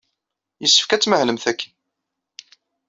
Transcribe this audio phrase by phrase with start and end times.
[0.61, 1.71] Yessefk ad tmahlemt akken.